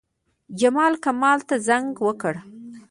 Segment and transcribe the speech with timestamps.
[0.59, 2.33] جمال، کمال ته زنګ وکړ.